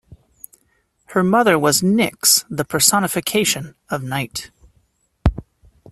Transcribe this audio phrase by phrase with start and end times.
[1.09, 4.49] Her mother was Nyx, the personification of night.